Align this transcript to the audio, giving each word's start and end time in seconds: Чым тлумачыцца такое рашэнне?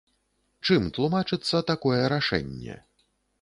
Чым 0.69 0.87
тлумачыцца 0.95 1.61
такое 1.73 2.01
рашэнне? 2.15 2.81